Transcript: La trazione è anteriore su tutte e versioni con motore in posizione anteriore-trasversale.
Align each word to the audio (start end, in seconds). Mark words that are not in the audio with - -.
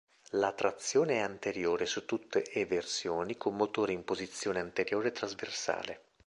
La 0.31 0.51
trazione 0.53 1.17
è 1.17 1.19
anteriore 1.19 1.85
su 1.85 2.05
tutte 2.05 2.41
e 2.43 2.65
versioni 2.65 3.37
con 3.37 3.55
motore 3.55 3.93
in 3.93 4.03
posizione 4.03 4.59
anteriore-trasversale. 4.59 6.01